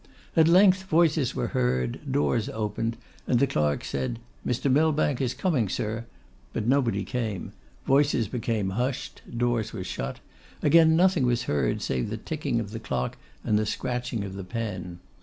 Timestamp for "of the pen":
14.23-14.97